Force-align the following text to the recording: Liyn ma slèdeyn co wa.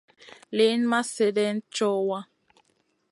Liyn 0.55 0.81
ma 0.89 0.99
slèdeyn 1.03 1.57
co 1.75 1.89
wa. 2.07 2.19